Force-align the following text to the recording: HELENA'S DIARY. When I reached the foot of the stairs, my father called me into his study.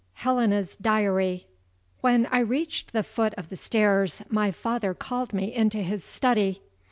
HELENA'S 0.13 0.77
DIARY. 0.77 1.45
When 1.99 2.25
I 2.31 2.39
reached 2.39 2.91
the 2.91 3.03
foot 3.03 3.35
of 3.37 3.49
the 3.49 3.55
stairs, 3.55 4.23
my 4.31 4.49
father 4.49 4.95
called 4.95 5.31
me 5.31 5.53
into 5.53 5.77
his 5.77 6.03
study. 6.03 6.63